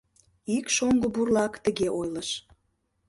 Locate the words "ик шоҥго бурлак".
0.57-1.53